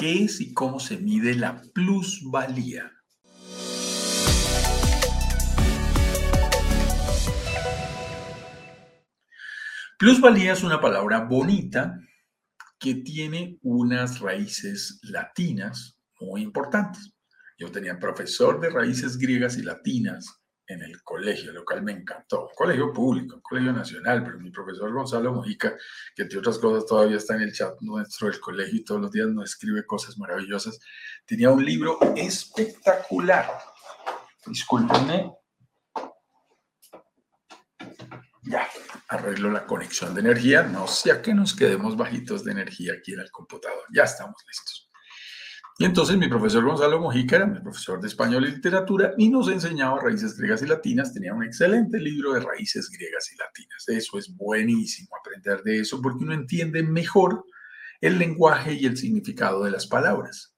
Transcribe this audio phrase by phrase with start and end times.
[0.00, 2.90] ¿Qué es y cómo se mide la plusvalía?
[9.98, 12.00] Plusvalía es una palabra bonita
[12.78, 17.12] que tiene unas raíces latinas muy importantes.
[17.58, 20.39] Yo tenía profesor de raíces griegas y latinas
[20.70, 22.50] en el colegio, lo cual me encantó.
[22.54, 25.76] colegio público, colegio nacional, pero mi profesor Gonzalo Mojica,
[26.14, 29.10] que entre otras cosas todavía está en el chat nuestro del colegio y todos los
[29.10, 30.78] días nos escribe cosas maravillosas,
[31.26, 33.50] tenía un libro espectacular.
[34.46, 35.32] Discúlpenme.
[38.42, 38.66] Ya,
[39.08, 40.62] arreglo la conexión de energía.
[40.62, 43.84] No sea que nos quedemos bajitos de energía aquí en el computador.
[43.92, 44.89] Ya estamos listos.
[45.80, 49.48] Y entonces mi profesor Gonzalo Mojica era mi profesor de español y literatura y nos
[49.48, 51.14] enseñaba raíces griegas y latinas.
[51.14, 53.88] Tenía un excelente libro de raíces griegas y latinas.
[53.88, 57.46] Eso es buenísimo aprender de eso porque uno entiende mejor
[58.02, 60.54] el lenguaje y el significado de las palabras.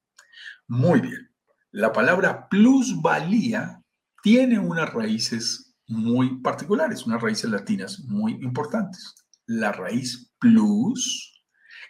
[0.67, 1.31] Muy bien.
[1.71, 3.81] La palabra plusvalía
[4.25, 9.15] tiene unas raíces muy particulares, unas raíces latinas muy importantes.
[9.47, 11.45] La raíz plus,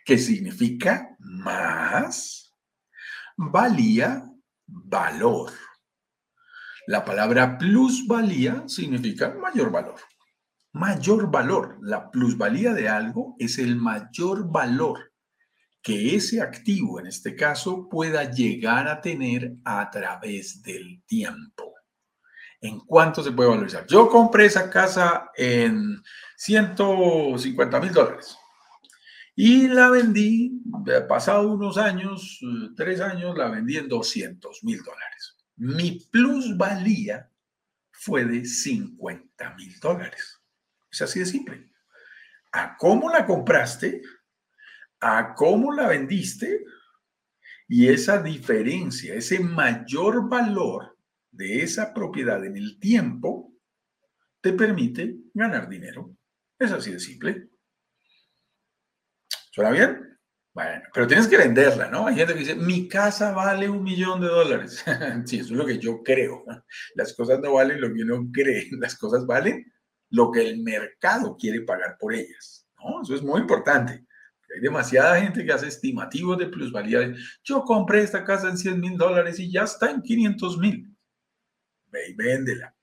[0.04, 2.41] que significa más,
[3.36, 4.24] valía,
[4.66, 5.52] valor.
[6.86, 10.00] La palabra plusvalía significa mayor valor.
[10.72, 11.78] Mayor valor.
[11.80, 15.12] La plusvalía de algo es el mayor valor
[15.82, 21.74] que ese activo, en este caso, pueda llegar a tener a través del tiempo.
[22.60, 23.84] ¿En cuánto se puede valorizar?
[23.88, 26.00] Yo compré esa casa en
[26.36, 28.36] 150 mil dólares.
[29.34, 30.62] Y la vendí,
[31.08, 35.36] pasado unos años, eh, tres años, la vendí en 200 mil dólares.
[35.56, 37.30] Mi plusvalía
[37.90, 40.40] fue de 50 mil dólares.
[40.90, 41.70] Es así de simple.
[42.52, 44.02] A cómo la compraste,
[45.00, 46.64] a cómo la vendiste,
[47.68, 50.98] y esa diferencia, ese mayor valor
[51.30, 53.54] de esa propiedad en el tiempo,
[54.42, 56.14] te permite ganar dinero.
[56.58, 57.48] Es así de simple.
[59.52, 60.18] ¿Suena bien?
[60.54, 62.06] Bueno, pero tienes que venderla, ¿no?
[62.06, 64.82] Hay gente que dice, mi casa vale un millón de dólares.
[65.26, 66.44] sí, eso es lo que yo creo.
[66.94, 69.70] Las cosas no valen lo que uno cree, las cosas valen
[70.10, 73.02] lo que el mercado quiere pagar por ellas, ¿no?
[73.02, 74.06] Eso es muy importante.
[74.54, 77.14] Hay demasiada gente que hace estimativos de plusvalía.
[77.42, 80.96] Yo compré esta casa en 100 mil dólares y ya está en 500 mil.
[81.88, 82.74] Ve y véndela.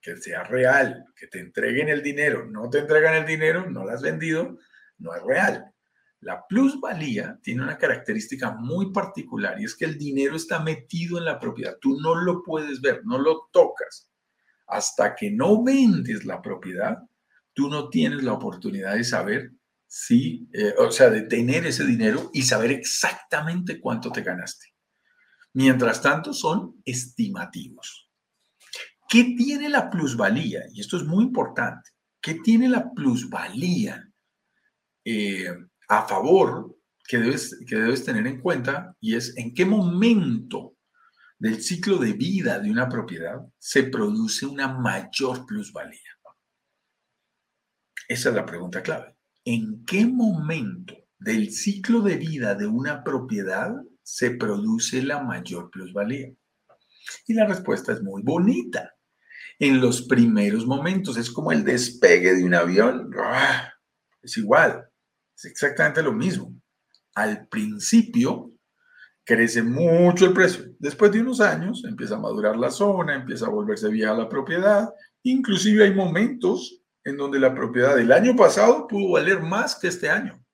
[0.00, 2.46] Que sea real, que te entreguen el dinero.
[2.46, 4.58] No te entregan el dinero, no la has vendido,
[4.98, 5.72] no es real.
[6.20, 11.24] La plusvalía tiene una característica muy particular y es que el dinero está metido en
[11.24, 11.76] la propiedad.
[11.80, 14.10] Tú no lo puedes ver, no lo tocas.
[14.66, 16.98] Hasta que no vendes la propiedad,
[17.54, 19.52] tú no tienes la oportunidad de saber
[19.86, 24.66] si, eh, o sea, de tener ese dinero y saber exactamente cuánto te ganaste.
[25.54, 28.10] Mientras tanto, son estimativos.
[29.08, 30.64] ¿Qué tiene la plusvalía?
[30.72, 31.90] Y esto es muy importante.
[32.20, 34.06] ¿Qué tiene la plusvalía?
[35.04, 35.48] Eh,
[35.88, 36.76] a favor
[37.06, 40.76] que debes, que debes tener en cuenta y es en qué momento
[41.38, 46.00] del ciclo de vida de una propiedad se produce una mayor plusvalía.
[48.08, 49.16] Esa es la pregunta clave.
[49.44, 53.70] ¿En qué momento del ciclo de vida de una propiedad
[54.02, 56.32] se produce la mayor plusvalía?
[57.26, 58.94] Y la respuesta es muy bonita.
[59.58, 63.10] En los primeros momentos es como el despegue de un avión.
[63.18, 63.72] ¡Ah!
[64.22, 64.87] Es igual.
[65.38, 66.52] Es exactamente lo mismo.
[67.14, 68.50] Al principio
[69.24, 70.64] crece mucho el precio.
[70.80, 74.88] Después de unos años empieza a madurar la zona, empieza a volverse vieja la propiedad.
[75.22, 80.10] Inclusive hay momentos en donde la propiedad del año pasado pudo valer más que este
[80.10, 80.44] año.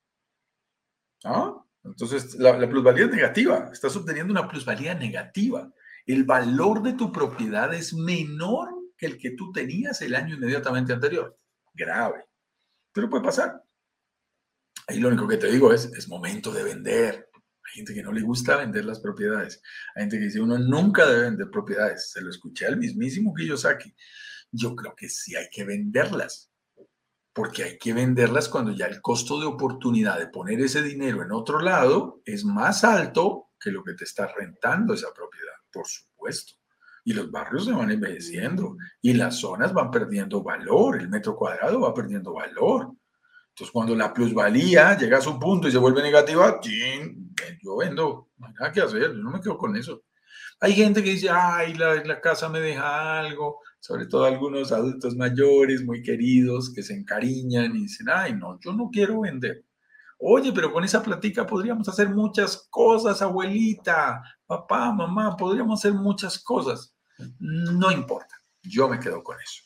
[1.23, 1.55] ¿Ah?
[1.83, 3.69] Entonces, la, la, plusvalía es negativa.
[3.73, 5.71] Estás obteniendo una plusvalía negativa.
[6.05, 10.93] El valor de tu propiedad es menor que el que tú tenías el año inmediatamente
[10.93, 11.35] anterior.
[11.73, 12.25] Grave.
[12.93, 13.64] Pero puede pasar.
[14.87, 17.29] Ahí lo único que te digo es, es momento de vender.
[17.33, 19.61] Hay gente que no le gusta vender las propiedades.
[19.95, 22.11] Hay gente que dice, uno nunca debe vender propiedades.
[22.11, 23.93] Se lo escuché al mismísimo Kiyosaki.
[24.51, 26.51] Yo creo que sí hay que venderlas.
[27.33, 31.31] Porque hay que venderlas cuando ya el costo de oportunidad de poner ese dinero en
[31.31, 36.53] otro lado es más alto que lo que te está rentando esa propiedad, por supuesto.
[37.03, 41.81] Y los barrios se van envejeciendo y las zonas van perdiendo valor, el metro cuadrado
[41.81, 42.93] va perdiendo valor.
[43.55, 46.59] Entonces, cuando la plusvalía llega a su punto y se vuelve negativa,
[47.63, 50.03] yo vendo, no hay nada que hacer, yo no me quedo con eso.
[50.59, 55.85] Hay gente que dice, ay, la, casa me deja algo, sobre todo algunos adultos mayores
[55.85, 59.63] muy queridos que se encariñan y dicen, ay, no, yo no quiero vender.
[60.19, 66.43] Oye, pero con esa platica podríamos hacer muchas cosas, abuelita, papá, mamá, podríamos hacer muchas
[66.43, 66.93] cosas.
[67.39, 69.64] No importa, yo me quedo con eso.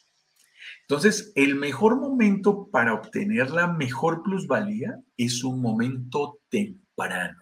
[0.90, 7.38] Entonces, el mejor momento para obtener la mejor plusvalía es un momento temprano.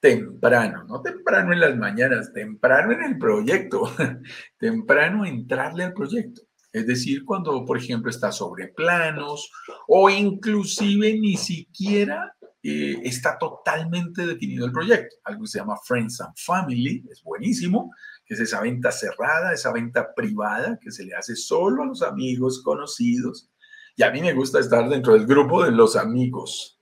[0.00, 3.82] Temprano, no temprano en las mañanas, temprano en el proyecto,
[4.58, 6.40] temprano entrarle al proyecto.
[6.72, 9.50] Es decir, cuando, por ejemplo, está sobre planos
[9.86, 15.16] o inclusive ni siquiera eh, está totalmente definido el proyecto.
[15.24, 17.92] Algo que se llama Friends and Family, es buenísimo,
[18.26, 22.02] que es esa venta cerrada, esa venta privada que se le hace solo a los
[22.02, 23.48] amigos conocidos.
[23.96, 26.80] Y a mí me gusta estar dentro del grupo de los amigos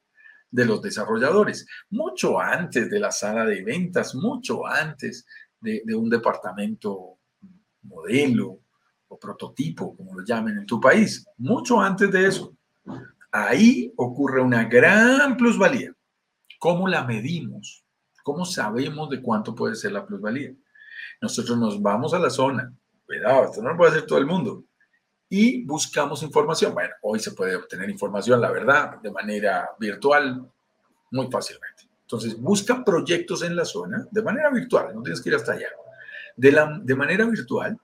[0.51, 5.27] de los desarrolladores, mucho antes de la sala de ventas, mucho antes
[5.61, 7.19] de, de un departamento
[7.83, 8.61] modelo
[9.09, 12.57] o prototipo, como lo llamen en tu país, mucho antes de eso.
[13.33, 15.93] Ahí ocurre una gran plusvalía.
[16.61, 17.85] ¿Cómo la medimos?
[18.23, 20.55] ¿Cómo sabemos de cuánto puede ser la plusvalía?
[21.21, 22.73] Nosotros nos vamos a la zona,
[23.07, 24.65] cuidado, esto no lo puede hacer todo el mundo,
[25.29, 26.75] y buscamos información.
[26.75, 30.49] Bueno, hoy se puede obtener información, la verdad, de manera virtual,
[31.11, 31.89] muy fácilmente.
[32.03, 35.69] Entonces, busca proyectos en la zona de manera virtual, no tienes que ir hasta allá,
[36.37, 37.79] de, la, de manera virtual,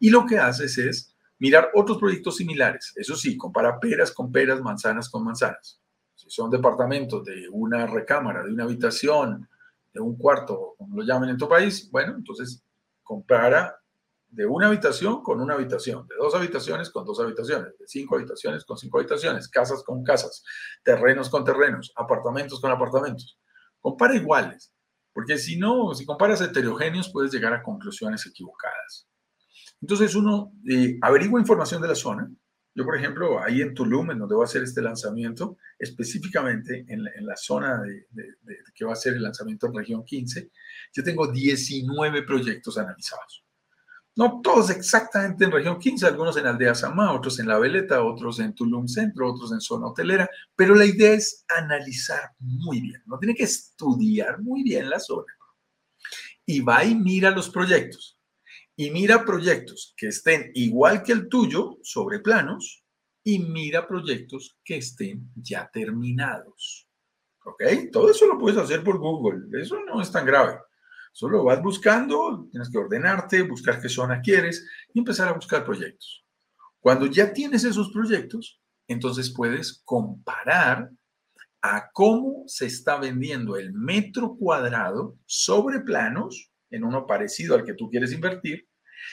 [0.00, 2.92] y lo que haces es mirar otros proyectos similares.
[2.96, 5.80] Eso sí, compara peras con peras, manzanas con manzanas.
[6.14, 9.48] Si son departamentos de una recámara, de una habitación,
[9.92, 12.62] de un cuarto, como lo llamen en tu país, bueno, entonces
[13.06, 13.80] compara
[14.28, 18.64] de una habitación con una habitación, de dos habitaciones con dos habitaciones, de cinco habitaciones
[18.64, 20.44] con cinco habitaciones, casas con casas,
[20.82, 23.38] terrenos con terrenos, apartamentos con apartamentos.
[23.80, 24.74] Compara iguales,
[25.14, 29.08] porque si no, si comparas heterogéneos, puedes llegar a conclusiones equivocadas.
[29.80, 32.28] Entonces uno eh, averigua información de la zona.
[32.76, 37.02] Yo, por ejemplo, ahí en Tulum, en donde voy a hacer este lanzamiento, específicamente en
[37.02, 38.06] la, zona de,
[38.74, 40.50] que va a ser el lanzamiento en región 15,
[40.92, 43.42] yo tengo 19 proyectos analizados.
[44.14, 48.40] No todos exactamente en región 15, algunos en Aldea Samá, otros en La Veleta, otros
[48.40, 53.18] en Tulum Centro, otros en zona hotelera, pero la idea es analizar muy bien, no
[53.18, 55.32] tiene que estudiar muy bien la zona.
[56.44, 58.15] Y va y mira los proyectos.
[58.76, 62.84] Y mira proyectos que estén igual que el tuyo sobre planos
[63.24, 66.86] y mira proyectos que estén ya terminados.
[67.44, 67.62] ¿Ok?
[67.90, 70.58] Todo eso lo puedes hacer por Google, eso no es tan grave.
[71.12, 76.24] Solo vas buscando, tienes que ordenarte, buscar qué zona quieres y empezar a buscar proyectos.
[76.78, 80.90] Cuando ya tienes esos proyectos, entonces puedes comparar
[81.62, 87.74] a cómo se está vendiendo el metro cuadrado sobre planos, en uno parecido al que
[87.74, 88.68] tú quieres invertir,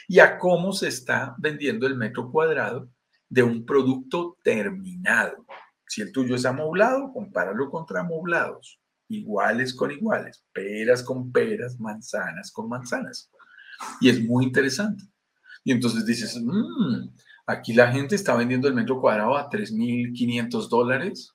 [0.07, 2.89] y a cómo se está vendiendo el metro cuadrado
[3.30, 5.45] de un producto terminado.
[5.88, 8.80] Si el tuyo es amoblado, compáralo contra amoblados
[9.13, 13.30] iguales con iguales, peras con peras, manzanas con manzanas.
[14.00, 15.06] Y es muy interesante.
[15.63, 17.09] Y entonces dices, mmm,
[17.45, 21.33] aquí la gente está vendiendo el metro cuadrado a 3.500 dólares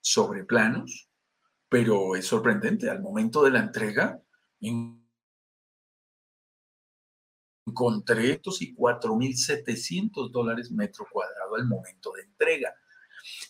[0.00, 1.08] sobre planos,
[1.68, 4.20] pero es sorprendente, al momento de la entrega,
[7.66, 12.74] encontré estos y 4.700 dólares metro cuadrado al momento de entrega.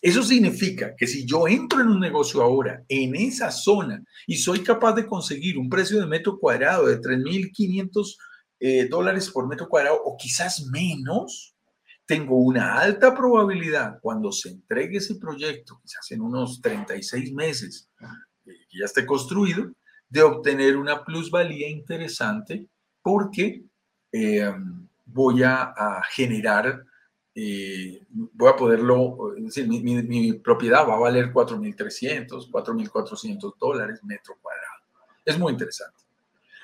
[0.01, 4.63] Eso significa que si yo entro en un negocio ahora en esa zona y soy
[4.63, 8.17] capaz de conseguir un precio de metro cuadrado de 3.500
[8.59, 11.55] eh, dólares por metro cuadrado o quizás menos,
[12.07, 18.53] tengo una alta probabilidad cuando se entregue ese proyecto, quizás en unos 36 meses, eh,
[18.69, 19.71] que ya esté construido,
[20.09, 22.67] de obtener una plusvalía interesante
[23.03, 23.63] porque
[24.11, 24.53] eh,
[25.05, 26.85] voy a generar
[27.39, 34.39] y voy a poderlo, es decir, mi, propiedad va a valer 4.300, 4.400 dólares metro
[34.41, 34.81] cuadrado.
[35.23, 36.03] Es muy interesante.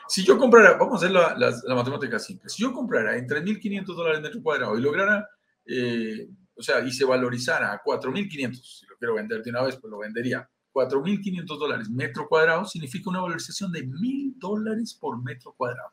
[0.08, 3.86] Si yo comprara, vamos a hacer la, la, matemática simple, si yo comprara en 3.500
[3.86, 5.30] dólares metro cuadrado y lograra,
[5.68, 9.78] eh, o sea, y se valorizara a 4.500, si lo quiero vender de una vez,
[9.78, 10.50] pues lo vendería.
[10.74, 15.92] 4.500 dólares metro cuadrado significa una valorización de 1.000 dólares por metro cuadrado.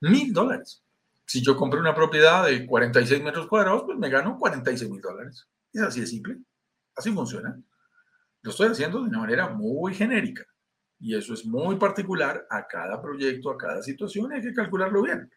[0.00, 0.82] 1.000 dólares
[1.26, 5.46] si yo compré una propiedad de 46 metros cuadrados, pues me gano 46 mil dólares.
[5.72, 6.38] Es así de simple.
[6.94, 7.60] Así funciona.
[8.42, 10.46] Lo estoy haciendo de una manera muy genérica.
[10.98, 15.30] Y eso es muy particular a cada proyecto, a cada situación, hay que calcularlo bien.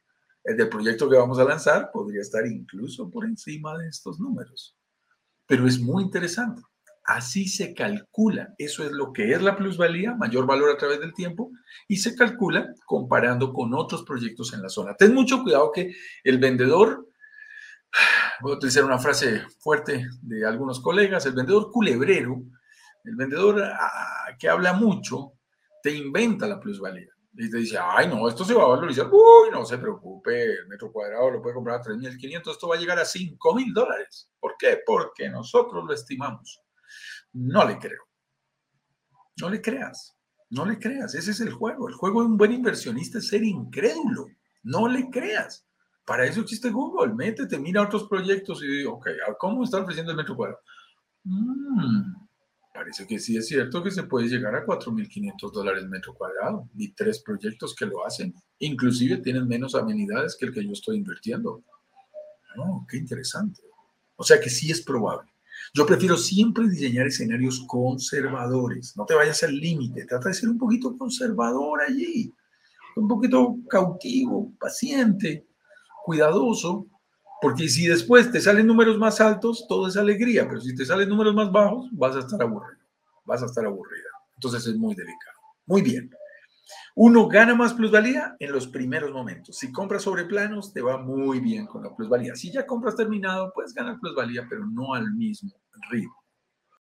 [0.44, 4.78] El del proyecto que vamos a lanzar podría estar incluso por encima de estos números.
[5.48, 6.62] Pero es muy interesante.
[7.10, 8.54] Así se calcula.
[8.60, 11.50] Eso es lo que es la plusvalía, mayor valor a través del tiempo,
[11.88, 14.94] y se calcula comparando con otros proyectos en la zona.
[14.94, 15.92] Ten mucho cuidado que
[16.24, 17.10] el vendedor,
[18.42, 22.44] voy a utilizar una frase fuerte de algunos colegas, el vendedor culebrero
[23.04, 25.34] El vendedor ah, que habla mucho
[25.82, 27.10] te inventa la plusvalía.
[27.34, 29.08] Y te dice, ay, no, esto se va a valorizar.
[29.12, 32.80] Uy, no se preocupe, el metro cuadrado lo puede comprar a 3.500, esto va a
[32.80, 34.30] llegar a 5.000 dólares.
[34.39, 34.80] ¿Por qué?
[34.86, 36.62] Porque nosotros lo estimamos.
[37.34, 38.03] No le creo.
[39.41, 40.15] No le creas.
[40.50, 41.13] No le creas.
[41.15, 41.88] Ese es el juego.
[41.88, 44.27] El juego de un buen inversionista es ser incrédulo.
[44.63, 45.65] No le creas.
[46.05, 47.13] Para eso existe Google.
[47.13, 50.60] Métete, mira otros proyectos y digo, ok, ¿cómo está ofreciendo el metro cuadrado?
[51.24, 52.13] Mm,
[52.74, 56.67] parece que sí es cierto que se puede llegar a 4.500 dólares metro cuadrado.
[56.75, 58.34] Y tres proyectos que lo hacen.
[58.58, 61.63] Inclusive tienen menos amenidades que el que yo estoy invirtiendo.
[62.58, 63.62] Oh, qué interesante.
[64.15, 65.31] O sea que sí es probable.
[65.74, 68.96] Yo prefiero siempre diseñar escenarios conservadores.
[68.98, 70.06] No te vayas al límite.
[70.06, 72.34] Trata de ser un poquito conservador allí.
[72.96, 75.46] Un poquito cautivo, paciente
[76.04, 76.88] cuidadoso,
[77.42, 81.08] porque si después te salen números más altos, todo es alegría, pero si te salen
[81.08, 82.82] números más bajos, vas a estar aburrido,
[83.25, 84.10] vas a estar aburrida.
[84.36, 85.38] Entonces es muy delicado.
[85.66, 86.10] Muy bien.
[86.96, 89.58] Uno gana más plusvalía en los primeros momentos.
[89.58, 92.36] Si compras sobre planos, te va muy bien con la plusvalía.
[92.36, 95.52] Si ya compras terminado, puedes ganar plusvalía, pero no al mismo
[95.90, 96.16] ritmo.